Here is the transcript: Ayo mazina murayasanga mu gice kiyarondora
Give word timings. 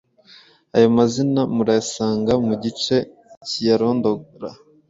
Ayo 0.75 0.87
mazina 0.97 1.41
murayasanga 1.55 2.33
mu 2.47 2.53
gice 2.63 2.95
kiyarondora 3.45 4.49